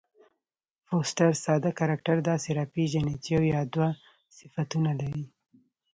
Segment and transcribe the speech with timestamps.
[0.87, 3.89] فوسټر ساده کرکټر داسي راپېژني، چي یو یا دوه
[4.37, 5.23] صفتونه لري.